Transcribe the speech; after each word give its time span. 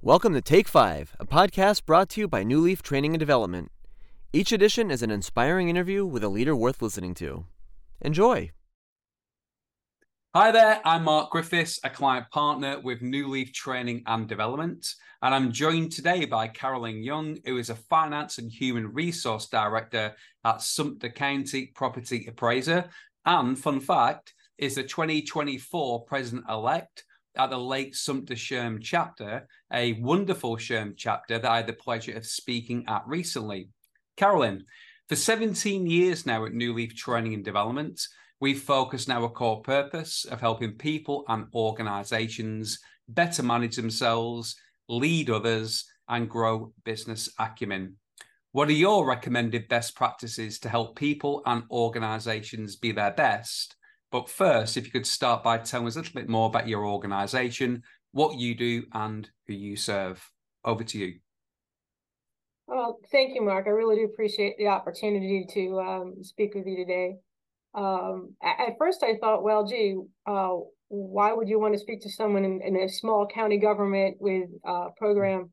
Welcome 0.00 0.32
to 0.32 0.40
Take 0.40 0.66
Five, 0.66 1.14
a 1.20 1.26
podcast 1.26 1.84
brought 1.84 2.08
to 2.10 2.22
you 2.22 2.28
by 2.28 2.42
New 2.42 2.60
Leaf 2.60 2.80
Training 2.80 3.12
and 3.12 3.20
Development. 3.20 3.70
Each 4.32 4.52
edition 4.52 4.90
is 4.90 5.02
an 5.02 5.10
inspiring 5.10 5.68
interview 5.68 6.06
with 6.06 6.24
a 6.24 6.30
leader 6.30 6.56
worth 6.56 6.80
listening 6.80 7.12
to. 7.16 7.44
Enjoy. 8.00 8.52
Hi 10.36 10.50
there, 10.50 10.80
I'm 10.84 11.04
Mark 11.04 11.30
Griffiths, 11.30 11.78
a 11.84 11.90
client 11.90 12.28
partner 12.32 12.80
with 12.80 13.02
New 13.02 13.28
Leaf 13.28 13.52
Training 13.52 14.02
and 14.04 14.26
Development, 14.26 14.84
and 15.22 15.32
I'm 15.32 15.52
joined 15.52 15.92
today 15.92 16.24
by 16.24 16.48
Carolyn 16.48 17.04
Young, 17.04 17.38
who 17.46 17.56
is 17.56 17.70
a 17.70 17.76
Finance 17.76 18.38
and 18.38 18.50
Human 18.50 18.92
Resource 18.92 19.46
Director 19.46 20.12
at 20.44 20.60
Sumter 20.60 21.08
County 21.08 21.70
Property 21.76 22.26
Appraiser, 22.26 22.86
and 23.24 23.56
fun 23.56 23.78
fact, 23.78 24.34
is 24.58 24.74
the 24.74 24.82
2024 24.82 26.02
President 26.02 26.46
elect 26.50 27.04
at 27.36 27.50
the 27.50 27.56
Lake 27.56 27.94
Sumter 27.94 28.34
SHRM 28.34 28.82
chapter, 28.82 29.46
a 29.72 29.92
wonderful 30.00 30.56
SHRM 30.56 30.94
chapter 30.96 31.38
that 31.38 31.48
I 31.48 31.58
had 31.58 31.68
the 31.68 31.74
pleasure 31.74 32.16
of 32.16 32.26
speaking 32.26 32.86
at 32.88 33.06
recently. 33.06 33.68
Carolyn, 34.16 34.64
for 35.08 35.14
17 35.14 35.86
years 35.86 36.26
now 36.26 36.44
at 36.44 36.54
New 36.54 36.74
Leaf 36.74 36.96
Training 36.96 37.34
and 37.34 37.44
Development, 37.44 38.00
We've 38.44 38.60
focused 38.60 39.08
on 39.08 39.16
our 39.16 39.30
core 39.30 39.62
purpose 39.62 40.26
of 40.26 40.38
helping 40.38 40.72
people 40.72 41.24
and 41.28 41.46
organizations 41.54 42.78
better 43.08 43.42
manage 43.42 43.76
themselves, 43.76 44.54
lead 44.86 45.30
others, 45.30 45.86
and 46.10 46.28
grow 46.28 46.74
business 46.84 47.30
acumen. 47.38 47.96
What 48.52 48.68
are 48.68 48.72
your 48.72 49.06
recommended 49.06 49.66
best 49.68 49.96
practices 49.96 50.58
to 50.58 50.68
help 50.68 50.94
people 50.94 51.42
and 51.46 51.62
organizations 51.70 52.76
be 52.76 52.92
their 52.92 53.12
best? 53.12 53.76
But 54.12 54.28
first, 54.28 54.76
if 54.76 54.84
you 54.84 54.92
could 54.92 55.06
start 55.06 55.42
by 55.42 55.56
telling 55.56 55.86
us 55.86 55.96
a 55.96 56.00
little 56.00 56.12
bit 56.12 56.28
more 56.28 56.48
about 56.48 56.68
your 56.68 56.86
organization, 56.86 57.82
what 58.12 58.38
you 58.38 58.54
do, 58.54 58.82
and 58.92 59.26
who 59.46 59.54
you 59.54 59.74
serve. 59.74 60.22
Over 60.66 60.84
to 60.84 60.98
you. 60.98 61.14
Well, 62.66 62.98
thank 63.10 63.34
you, 63.34 63.40
Mark. 63.40 63.66
I 63.68 63.70
really 63.70 63.96
do 63.96 64.04
appreciate 64.04 64.58
the 64.58 64.66
opportunity 64.66 65.46
to 65.54 65.80
um, 65.80 66.16
speak 66.22 66.54
with 66.54 66.66
you 66.66 66.76
today 66.76 67.16
um, 67.74 68.34
at 68.42 68.78
first 68.78 69.02
I 69.02 69.16
thought, 69.16 69.42
well, 69.42 69.66
gee, 69.66 69.96
uh, 70.26 70.54
why 70.88 71.32
would 71.32 71.48
you 71.48 71.58
want 71.58 71.74
to 71.74 71.80
speak 71.80 72.02
to 72.02 72.10
someone 72.10 72.44
in, 72.44 72.60
in 72.62 72.76
a 72.76 72.88
small 72.88 73.26
county 73.26 73.58
government 73.58 74.16
with 74.20 74.48
a 74.64 74.88
program, 74.96 75.50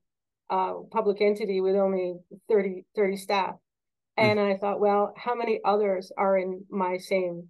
uh, 0.50 0.74
public 0.92 1.22
entity 1.22 1.62
with 1.62 1.76
only 1.76 2.16
30, 2.48 2.86
30 2.96 3.18
staff? 3.18 3.56
Hmm. 4.18 4.24
And 4.24 4.40
I 4.40 4.58
thought, 4.58 4.80
well, 4.80 5.14
how 5.18 5.34
many 5.34 5.60
others 5.66 6.12
are 6.18 6.38
in 6.38 6.66
my 6.70 6.98
same 6.98 7.48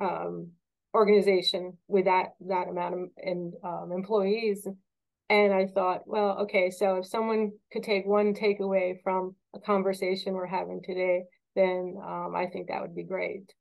um, 0.00 0.52
organization 0.94 1.76
with 1.86 2.06
that 2.06 2.34
that 2.46 2.68
amount 2.68 2.94
of 2.94 3.36
um, 3.62 3.92
employees? 3.92 4.66
And 5.30 5.52
I 5.52 5.66
thought, 5.66 6.02
well, 6.06 6.38
okay, 6.44 6.70
so 6.70 6.96
if 6.96 7.06
someone 7.06 7.52
could 7.70 7.82
take 7.82 8.06
one 8.06 8.32
takeaway 8.32 8.94
from 9.02 9.36
a 9.54 9.58
conversation 9.58 10.32
we're 10.32 10.46
having 10.46 10.80
today, 10.82 11.24
then 11.54 11.96
um, 12.02 12.32
I 12.34 12.46
think 12.46 12.68
that 12.68 12.80
would 12.80 12.94
be 12.94 13.02
great 13.02 13.52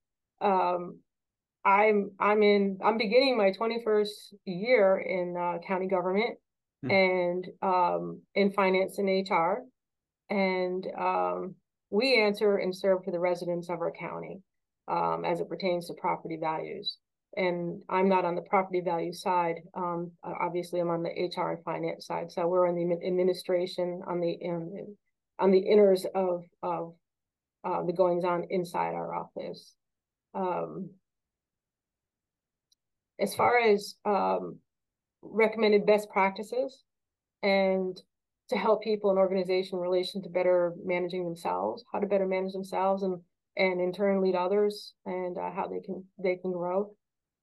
um, 0.42 1.00
I'm 1.66 2.12
I'm 2.20 2.44
in 2.44 2.80
I'm 2.84 2.98
beginning 2.98 3.38
my 3.38 3.52
21st 3.52 4.34
year 4.46 4.98
in 4.98 5.36
uh, 5.36 5.60
county 5.68 5.88
government 5.88 6.38
hmm. 6.82 6.92
and 6.92 7.48
um, 7.62 8.22
in 8.36 8.52
finance 8.52 8.98
and 9.00 9.30
HR, 9.30 9.64
and 10.30 10.88
um, 10.98 11.56
we 11.90 12.22
answer 12.22 12.58
and 12.58 12.76
serve 12.76 13.04
for 13.04 13.12
the 13.12 13.20
residents 13.20 13.70
of 13.70 13.80
our 13.82 13.92
county 13.92 14.42
um, 14.88 15.24
as 15.26 15.40
it 15.40 15.50
pertains 15.50 15.88
to 15.88 15.94
property 15.96 16.38
values. 16.40 16.98
And 17.36 17.82
I'm 17.90 18.10
not 18.10 18.26
on 18.26 18.36
the 18.36 18.42
property 18.42 18.82
value 18.82 19.14
side. 19.14 19.58
Um, 19.76 20.12
obviously, 20.24 20.80
I'm 20.80 20.90
on 20.90 21.04
the 21.04 21.10
HR 21.10 21.52
and 21.52 21.64
finance 21.64 22.08
side. 22.08 22.32
So 22.32 22.48
we're 22.48 22.68
on 22.68 22.76
the 22.76 23.06
administration, 23.06 24.02
on 24.08 24.22
the 24.22 24.32
in, 24.32 24.96
on 25.38 25.52
the 25.52 25.62
inners 25.62 26.06
of 26.16 26.46
of 26.64 26.96
uh, 27.64 27.84
the 27.84 27.94
goings 27.94 28.24
on 28.24 28.46
inside 28.50 28.94
our 28.94 29.14
office. 29.14 29.76
Um, 30.34 30.92
as 33.20 33.34
far 33.36 33.60
as 33.60 33.96
um, 34.06 34.60
recommended 35.22 35.86
best 35.86 36.10
practices 36.10 36.84
and 37.42 38.00
to 38.50 38.56
help 38.56 38.84
people 38.84 39.10
and 39.10 39.20
organization 39.20 39.78
in 39.78 39.82
relation 39.82 40.22
to 40.24 40.30
better 40.30 40.74
managing 40.84 41.26
themselves, 41.26 41.84
how 41.92 42.00
to 42.00 42.08
better 42.08 42.28
manage 42.28 42.54
themselves 42.54 43.04
and 43.04 43.20
and 43.58 43.82
in 43.82 43.92
turn 43.92 44.22
lead 44.22 44.36
others 44.36 44.94
and 45.06 45.38
uh, 45.38 45.52
how 45.52 45.68
they 45.68 45.80
can 45.80 46.04
they 46.20 46.36
can 46.36 46.52
grow 46.52 46.92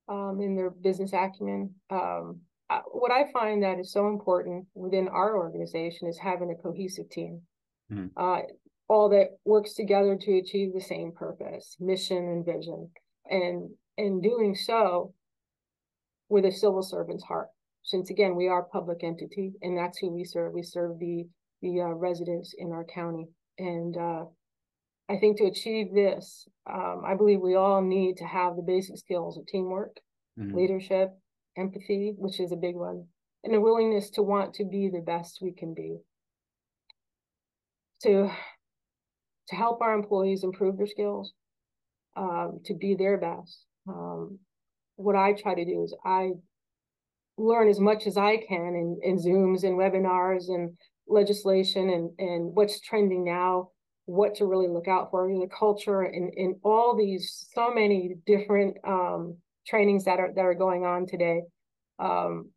um, 0.09 0.41
in 0.41 0.57
their 0.57 0.71
business 0.71 1.13
acumen. 1.13 1.75
Um, 1.91 2.41
uh, 2.71 2.81
what 2.93 3.13
I 3.13 3.31
find 3.33 3.63
that 3.63 3.79
is 3.79 3.93
so 3.93 4.09
important 4.09 4.67
within 4.75 5.09
our 5.09 5.37
organization 5.37 6.09
is 6.09 6.19
having 6.19 6.51
a 6.51 6.63
cohesive 6.63 7.11
team. 7.11 7.43
Mm. 7.93 8.11
Uh, 8.17 8.43
all 8.89 9.09
that 9.11 9.39
works 9.45 9.75
together 9.75 10.17
to 10.21 10.39
achieve 10.39 10.73
the 10.73 10.81
same 10.81 11.13
purpose, 11.13 11.77
mission, 11.81 12.19
and 12.19 12.45
vision. 12.45 12.91
And 13.31 13.71
in 13.97 14.21
doing 14.21 14.55
so, 14.55 15.15
with 16.29 16.45
a 16.45 16.53
civil 16.53 16.83
servant's 16.83 17.25
heart. 17.25 17.49
Since 17.83 18.11
again, 18.11 18.35
we 18.35 18.49
are 18.49 18.63
a 18.63 18.69
public 18.69 19.05
entity, 19.05 19.53
and 19.63 19.77
that's 19.77 19.99
who 19.99 20.11
we 20.11 20.25
serve. 20.25 20.53
We 20.53 20.63
serve 20.63 20.99
the 20.99 21.27
the 21.63 21.81
uh, 21.81 21.95
residents 21.95 22.55
in 22.59 22.73
our 22.73 22.85
county, 22.85 23.29
and 23.59 23.97
uh, 23.97 24.25
I 25.09 25.19
think 25.19 25.39
to 25.39 25.45
achieve 25.45 25.95
this, 25.95 26.47
um, 26.71 27.03
I 27.07 27.15
believe 27.15 27.41
we 27.41 27.55
all 27.55 27.83
need 27.83 28.17
to 28.19 28.25
have 28.25 28.57
the 28.57 28.63
basic 28.63 28.99
skills 28.99 29.39
of 29.39 29.47
teamwork, 29.47 29.97
mm-hmm. 30.39 30.55
leadership, 30.55 31.11
empathy, 31.57 32.15
which 32.17 32.41
is 32.41 32.53
a 32.53 32.57
big 32.57 32.75
one, 32.75 33.07
and 33.45 33.55
a 33.55 33.61
willingness 33.61 34.11
to 34.11 34.23
want 34.23 34.55
to 34.55 34.65
be 34.65 34.91
the 34.91 35.01
best 35.01 35.39
we 35.41 35.53
can 35.53 35.75
be. 35.75 35.99
To 38.03 38.31
to 39.49 39.57
help 39.57 39.81
our 39.81 39.95
employees 39.95 40.45
improve 40.45 40.77
their 40.77 40.87
skills, 40.87 41.33
um, 42.17 42.61
to 42.65 42.75
be 42.75 42.95
their 42.95 43.19
best. 43.19 43.65
Um, 43.89 44.39
what 44.97 45.17
I 45.17 45.33
try 45.33 45.55
to 45.55 45.65
do 45.65 45.83
is 45.83 45.95
I 46.05 46.31
learn 47.37 47.69
as 47.69 47.81
much 47.81 48.07
as 48.07 48.17
I 48.17 48.37
can 48.37 48.75
in, 48.75 48.99
in 49.03 49.17
Zooms 49.19 49.65
and 49.65 49.77
webinars 49.77 50.49
and 50.49 50.77
legislation 51.09 51.91
and, 51.91 52.11
and 52.19 52.55
what's 52.55 52.81
trending 52.81 53.25
now, 53.25 53.71
what 54.07 54.35
to 54.37 54.47
really 54.47 54.69
look 54.69 54.89
out 54.89 55.11
for 55.11 55.29
in 55.29 55.41
the 55.41 55.49
culture 55.49 56.03
and, 56.03 56.33
and 56.37 56.57
all 56.63 56.97
these 56.97 57.47
so 57.55 57.73
many 57.73 58.15
different 58.27 58.77
um, 58.87 59.37
trainings 59.67 60.05
that 60.05 60.21
are 60.21 60.33
that 60.35 60.45
are 60.45 60.55
going 60.55 60.85
on 60.85 61.07
today. 61.07 61.43
Um, 61.99 62.51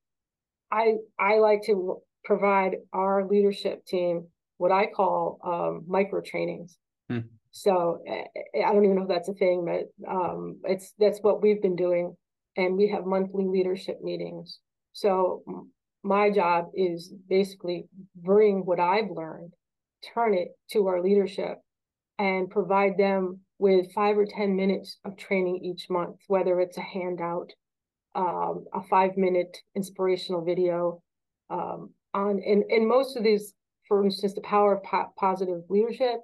I 0.72 0.96
I 1.18 1.38
like 1.38 1.64
to 1.66 2.02
provide 2.26 2.76
our 2.92 3.26
leadership 3.26 3.86
team 3.86 4.28
what 4.58 4.72
I 4.72 4.88
call 4.88 5.40
um, 5.44 5.84
micro 5.88 6.22
trainings. 6.22 6.78
Hmm. 7.10 7.20
So 7.52 8.02
eh, 8.08 8.24
eh, 8.56 8.64
I 8.64 8.74
don't 8.74 8.84
even 8.84 8.98
know 8.98 9.04
if 9.04 9.08
that's 9.08 9.30
a 9.30 9.34
thing, 9.34 9.66
but 9.66 10.10
um, 10.10 10.60
it's 10.64 10.94
that's 11.00 11.20
what 11.22 11.42
we've 11.42 11.62
been 11.62 11.76
doing, 11.76 12.16
and 12.56 12.78
we 12.78 12.90
have 12.90 13.06
monthly 13.06 13.46
leadership 13.46 14.00
meetings. 14.02 14.60
So 14.94 15.44
my 16.04 16.30
job 16.30 16.72
is 16.74 17.14
basically 17.30 17.88
bring 18.16 18.66
what 18.66 18.80
I've 18.80 19.10
learned, 19.10 19.54
turn 20.14 20.34
it 20.34 20.50
to 20.72 20.88
our 20.88 21.02
leadership, 21.02 21.58
and 22.20 22.50
provide 22.50 22.98
them 22.98 23.40
with 23.60 23.92
five 23.94 24.18
or 24.18 24.26
ten 24.26 24.56
minutes 24.56 24.98
of 25.06 25.18
training 25.18 25.58
each 25.64 25.90
month, 25.90 26.18
whether 26.28 26.60
it's 26.60 26.78
a 26.78 26.82
handout, 26.82 27.52
um, 28.16 28.66
a 28.74 28.84
five 28.90 29.18
minute 29.18 29.58
inspirational 29.76 30.44
video 30.44 31.02
um, 31.50 31.92
on, 32.14 32.42
and, 32.46 32.64
and 32.70 32.88
most 32.88 33.18
of 33.18 33.24
these 33.24 33.54
for 33.88 34.04
instance, 34.04 34.34
the 34.34 34.42
power 34.42 34.76
of 34.76 34.84
po- 34.84 35.14
positive 35.18 35.64
leadership, 35.70 36.20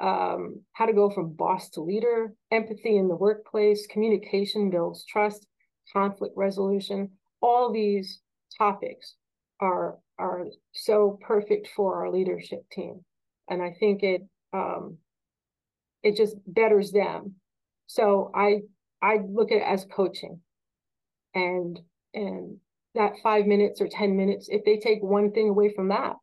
um, 0.00 0.60
how 0.72 0.86
to 0.86 0.92
go 0.92 1.10
from 1.10 1.32
boss 1.32 1.70
to 1.70 1.80
leader, 1.80 2.34
empathy 2.50 2.96
in 2.96 3.08
the 3.08 3.16
workplace, 3.16 3.86
communication 3.86 4.70
builds 4.70 5.04
trust, 5.06 5.46
conflict 5.92 6.34
resolution. 6.36 7.10
All 7.40 7.72
these 7.72 8.20
topics 8.56 9.14
are 9.60 9.98
are 10.18 10.46
so 10.72 11.18
perfect 11.20 11.68
for 11.76 11.96
our 11.96 12.10
leadership 12.10 12.64
team, 12.70 13.04
and 13.48 13.62
I 13.62 13.74
think 13.78 14.02
it 14.02 14.22
um, 14.52 14.98
it 16.02 16.16
just 16.16 16.36
betters 16.46 16.92
them. 16.92 17.34
So 17.86 18.30
I 18.34 18.62
I 19.00 19.18
look 19.28 19.52
at 19.52 19.58
it 19.58 19.62
as 19.62 19.86
coaching, 19.90 20.40
and 21.34 21.78
and 22.14 22.58
that 22.94 23.14
five 23.22 23.46
minutes 23.46 23.80
or 23.80 23.88
ten 23.88 24.16
minutes, 24.16 24.48
if 24.50 24.64
they 24.64 24.78
take 24.78 25.02
one 25.02 25.32
thing 25.32 25.48
away 25.48 25.72
from 25.74 25.88
that, 25.88 26.16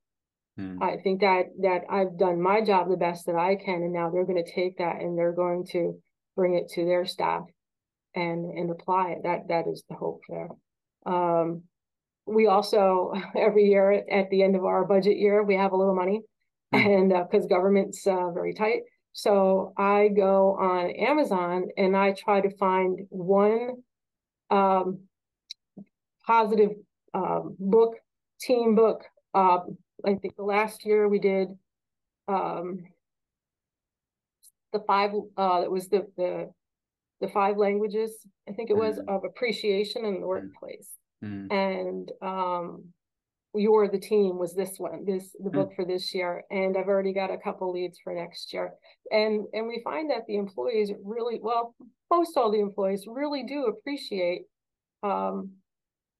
Hmm. 0.57 0.81
I 0.81 0.97
think 1.03 1.21
that 1.21 1.45
that 1.61 1.81
I've 1.89 2.17
done 2.17 2.41
my 2.41 2.61
job 2.61 2.89
the 2.89 2.97
best 2.97 3.25
that 3.25 3.35
I 3.35 3.55
can, 3.55 3.81
and 3.81 3.93
now 3.93 4.09
they're 4.09 4.25
going 4.25 4.43
to 4.43 4.53
take 4.53 4.77
that 4.77 4.97
and 5.01 5.17
they're 5.17 5.33
going 5.33 5.65
to 5.71 5.99
bring 6.35 6.55
it 6.55 6.69
to 6.73 6.85
their 6.85 7.05
staff 7.05 7.43
and 8.13 8.45
and 8.57 8.69
apply 8.69 9.11
it. 9.11 9.23
That 9.23 9.47
that 9.47 9.67
is 9.67 9.83
the 9.89 9.95
hope 9.95 10.21
there. 10.29 10.49
Um, 11.05 11.63
we 12.27 12.47
also 12.47 13.13
every 13.35 13.65
year 13.65 14.03
at 14.11 14.29
the 14.29 14.43
end 14.43 14.55
of 14.55 14.63
our 14.63 14.85
budget 14.85 15.17
year 15.17 15.43
we 15.43 15.55
have 15.55 15.71
a 15.71 15.77
little 15.77 15.95
money, 15.95 16.21
hmm. 16.73 16.79
and 16.79 17.09
because 17.09 17.45
uh, 17.45 17.47
government's 17.47 18.05
uh, 18.05 18.29
very 18.31 18.53
tight, 18.53 18.81
So 19.13 19.73
I 19.75 20.09
go 20.09 20.55
on 20.59 20.91
Amazon 20.91 21.65
and 21.77 21.97
I 21.97 22.13
try 22.13 22.41
to 22.41 22.55
find 22.57 23.07
one 23.09 23.71
um, 24.51 24.99
positive 26.27 26.71
um, 27.15 27.55
book, 27.57 27.95
team 28.39 28.75
book. 28.75 29.03
Uh, 29.33 29.59
I 30.05 30.15
think 30.15 30.35
the 30.35 30.43
last 30.43 30.85
year 30.85 31.07
we 31.07 31.19
did 31.19 31.49
um, 32.27 32.83
the 34.71 34.79
five. 34.85 35.11
Uh, 35.37 35.61
that 35.61 35.71
was 35.71 35.87
the 35.89 36.07
the 36.17 36.51
the 37.21 37.27
five 37.29 37.57
languages. 37.57 38.11
I 38.47 38.53
think 38.53 38.69
it 38.69 38.77
was 38.77 38.97
mm. 38.97 39.07
of 39.07 39.23
appreciation 39.23 40.05
in 40.05 40.15
the 40.15 40.19
mm. 40.21 40.27
workplace, 40.27 40.89
mm. 41.23 41.51
and 41.51 42.11
um, 42.21 42.93
your 43.55 43.87
the 43.87 43.99
team 43.99 44.37
was 44.37 44.53
this 44.55 44.75
one 44.77 45.05
this 45.05 45.35
the 45.43 45.49
book 45.49 45.71
mm. 45.71 45.75
for 45.75 45.85
this 45.85 46.13
year 46.13 46.43
and 46.49 46.75
i've 46.75 46.87
already 46.87 47.13
got 47.13 47.31
a 47.31 47.37
couple 47.37 47.71
leads 47.71 47.99
for 48.03 48.13
next 48.13 48.51
year 48.51 48.73
and 49.11 49.45
and 49.53 49.67
we 49.67 49.79
find 49.83 50.09
that 50.09 50.25
the 50.27 50.35
employees 50.35 50.91
really 51.03 51.39
well 51.41 51.75
most 52.09 52.35
all 52.35 52.51
the 52.51 52.59
employees 52.59 53.05
really 53.07 53.43
do 53.43 53.65
appreciate 53.65 54.43
um, 55.03 55.51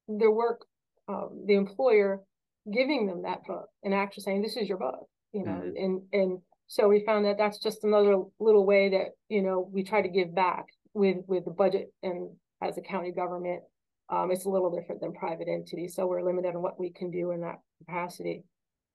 their 0.08 0.32
work 0.32 0.66
um, 1.08 1.44
the 1.48 1.56
employer 1.56 2.22
giving 2.71 3.07
them 3.07 3.24
that 3.24 3.44
book 3.45 3.68
and 3.83 3.94
actually 3.94 4.24
saying 4.24 4.42
this 4.42 4.57
is 4.57 4.69
your 4.69 4.77
book 4.77 5.07
you 5.33 5.44
know 5.44 5.51
mm. 5.51 5.74
and 5.77 6.01
and 6.13 6.39
so 6.68 6.88
we 6.88 7.04
found 7.06 7.25
that 7.25 7.38
that's 7.38 7.60
just 7.60 7.83
another 7.83 8.18
little 8.39 8.65
way 8.65 8.89
that 8.89 9.07
you 9.30 9.42
know 9.42 9.68
we 9.71 9.83
try 9.83 10.01
to 10.01 10.07
give 10.07 10.33
back 10.33 10.65
with 10.94 11.18
with 11.27 11.44
the 11.45 11.51
budget 11.51 11.92
and 12.04 12.30
as 12.62 12.77
a 12.77 12.81
county 12.81 13.12
government 13.12 13.62
um, 14.10 14.31
it's 14.31 14.45
a 14.45 14.50
little 14.50 14.69
different 14.69 15.01
than 15.01 15.13
private 15.13 15.48
entities, 15.48 15.95
so 15.95 16.06
we're 16.06 16.24
limited 16.24 16.56
on 16.56 16.62
what 16.62 16.80
we 16.80 16.92
can 16.92 17.10
do 17.10 17.31
in 17.31 17.42
that 17.42 17.60
capacity. 17.80 18.44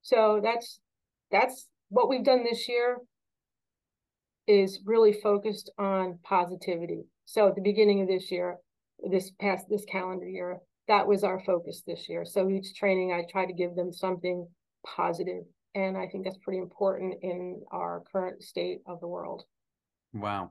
So 0.03 0.41
that's 0.43 0.81
that's 1.31 1.67
what 1.89 2.09
we've 2.09 2.25
done 2.25 2.45
this 2.45 2.69
year 2.69 2.99
is 4.47 4.81
really 4.85 5.13
focused 5.13 5.71
on 5.79 6.19
positivity. 6.23 7.05
So 7.25 7.49
at 7.49 7.55
the 7.55 7.63
beginning 7.63 8.01
of 8.01 8.09
this 8.09 8.31
year, 8.31 8.59
this 9.11 9.31
past 9.41 9.67
this 9.69 9.85
calendar 9.85 10.29
year, 10.29 10.59
that 10.89 11.07
was 11.07 11.23
our 11.23 11.41
focus 11.45 11.83
this 11.87 12.09
year. 12.09 12.25
So 12.25 12.49
each 12.49 12.75
training, 12.75 13.13
I 13.13 13.25
try 13.31 13.47
to 13.47 13.53
give 13.53 13.77
them 13.77 13.93
something 13.93 14.47
positive, 14.87 15.45
and 15.75 15.97
I 15.97 16.09
think 16.09 16.25
that's 16.25 16.39
pretty 16.39 16.59
important 16.59 17.15
in 17.23 17.61
our 17.71 18.03
current 18.11 18.43
state 18.43 18.81
of 18.87 19.01
the 19.01 19.07
world. 19.07 19.45
Wow. 20.13 20.51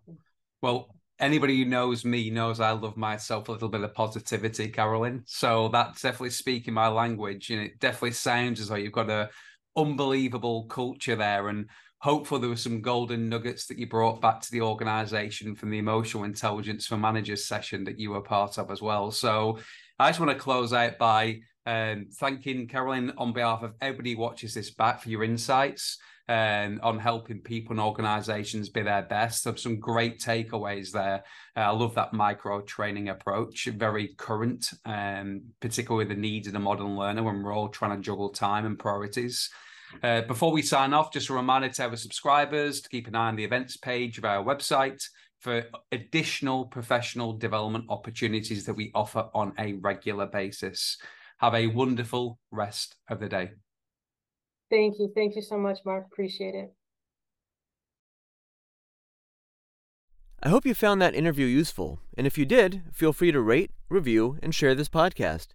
Well, 0.62 0.96
anybody 1.20 1.58
who 1.58 1.66
knows 1.66 2.06
me 2.06 2.30
knows 2.30 2.60
I 2.60 2.72
love 2.72 2.98
myself 2.98 3.50
a 3.50 3.52
little 3.52 3.70
bit 3.70 3.82
of 3.82 3.94
positivity, 3.94 4.70
Carolyn. 4.70 5.24
So 5.26 5.70
that's 5.70 6.02
definitely 6.02 6.30
speaking 6.30 6.74
my 6.74 6.88
language, 6.88 7.50
and 7.50 7.62
it 7.62 7.80
definitely 7.80 8.12
sounds 8.12 8.62
as 8.62 8.68
though 8.70 8.76
you've 8.76 8.94
got 8.94 9.10
a 9.10 9.30
unbelievable 9.76 10.66
culture 10.66 11.16
there. 11.16 11.50
And 11.50 11.70
hopefully, 12.00 12.42
there 12.42 12.50
were 12.50 12.56
some 12.56 12.82
golden 12.82 13.28
nuggets 13.28 13.66
that 13.68 13.80
you 13.80 13.88
brought 13.88 14.22
back 14.22 14.42
to 14.42 14.52
the 14.52 14.62
organization 14.62 15.56
from 15.56 15.72
the 15.72 15.80
emotional 15.80 16.26
intelligence 16.26 16.86
for 16.86 16.98
managers 16.98 17.46
session 17.48 17.84
that 17.86 18.00
you 18.00 18.12
were 18.12 18.22
part 18.22 18.60
of 18.60 18.70
as 18.70 18.84
well. 18.84 19.10
So 19.10 19.60
I 20.00 20.10
just 20.10 20.20
want 20.20 20.32
to 20.32 20.38
close 20.38 20.74
out 20.74 21.00
by 21.00 21.40
um, 21.66 22.06
thanking 22.14 22.68
Carolyn 22.68 23.14
on 23.18 23.34
behalf 23.34 23.64
of 23.64 23.74
everybody 23.82 24.14
who 24.14 24.20
watches 24.20 24.54
this 24.54 24.70
back 24.70 25.02
for 25.02 25.10
your 25.10 25.24
insights 25.24 25.98
um, 26.30 26.80
on 26.84 27.00
helping 27.00 27.42
people 27.42 27.72
and 27.72 27.80
organizations 27.80 28.70
be 28.70 28.84
their 28.84 29.02
best. 29.02 29.44
There's 29.44 29.64
some 29.64 29.80
great 29.80 30.20
takeaways 30.20 30.92
there. 30.92 31.24
Uh, 31.56 31.62
I 31.62 31.70
love 31.72 31.96
that 31.96 32.14
micro 32.14 32.62
training 32.62 33.10
approach, 33.10 33.66
very 33.66 34.10
current, 34.18 34.70
um, 34.86 35.42
particularly 35.62 36.06
the 36.06 36.14
needs 36.14 36.46
of 36.46 36.54
the 36.54 36.60
modern 36.60 36.96
learner 36.96 37.24
when 37.24 37.42
we're 37.42 37.54
all 37.54 37.70
trying 37.70 37.98
to 37.98 38.04
juggle 38.04 38.30
time 38.30 38.68
and 38.68 38.78
priorities. 38.78 39.50
Uh, 40.04 40.22
before 40.22 40.52
we 40.52 40.62
sign 40.62 40.94
off, 40.94 41.12
just 41.12 41.30
a 41.30 41.34
reminder 41.34 41.70
to 41.70 41.84
our 41.86 41.96
subscribers 41.96 42.82
to 42.82 42.90
keep 42.90 43.08
an 43.08 43.16
eye 43.16 43.30
on 43.30 43.36
the 43.36 43.46
events 43.46 43.78
page 43.78 44.20
of 44.20 44.26
our 44.26 44.44
website 44.44 45.02
for 45.40 45.64
additional 45.92 46.66
professional 46.66 47.34
development 47.34 47.86
opportunities 47.90 48.66
that 48.66 48.74
we 48.74 48.92
offer 48.94 49.30
on 49.34 49.54
a 49.60 49.74
regular 49.74 50.26
basis. 50.26 50.98
Have 51.38 51.54
a 51.54 51.68
wonderful 51.68 52.40
rest 52.52 52.96
of 53.10 53.20
the 53.20 53.30
day. 53.30 53.52
Thank 54.70 54.96
you. 55.00 55.12
Thank 55.16 55.36
you 55.36 55.42
so 55.42 55.58
much, 55.58 55.80
Mark. 55.86 56.08
Appreciate 56.12 56.56
it. 56.56 56.74
I 60.44 60.50
hope 60.50 60.66
you 60.66 60.76
found 60.76 61.02
that 61.02 61.16
interview 61.16 61.48
useful, 61.48 62.00
and 62.16 62.28
if 62.28 62.38
you 62.38 62.46
did, 62.46 62.84
feel 62.94 63.12
free 63.12 63.32
to 63.32 63.42
rate, 63.42 63.72
review, 63.90 64.38
and 64.44 64.54
share 64.54 64.76
this 64.76 64.90
podcast. 64.90 65.48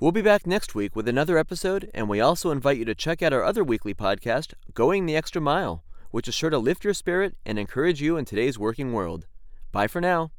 We'll 0.00 0.10
be 0.10 0.22
back 0.22 0.44
next 0.44 0.74
week 0.74 0.96
with 0.96 1.06
another 1.06 1.38
episode, 1.38 1.88
and 1.94 2.08
we 2.08 2.20
also 2.20 2.50
invite 2.50 2.78
you 2.78 2.84
to 2.86 2.96
check 2.96 3.22
out 3.22 3.32
our 3.32 3.44
other 3.44 3.62
weekly 3.62 3.94
podcast, 3.94 4.52
Going 4.74 5.06
the 5.06 5.16
Extra 5.16 5.40
Mile, 5.40 5.83
which 6.14 6.28
is 6.28 6.34
sure 6.34 6.48
to 6.48 6.58
lift 6.58 6.84
your 6.84 6.94
spirit 6.94 7.34
and 7.44 7.58
encourage 7.58 8.00
you 8.00 8.16
in 8.16 8.24
today's 8.24 8.56
working 8.56 8.92
world. 8.92 9.26
Bye 9.72 9.88
for 9.88 10.00
now. 10.00 10.30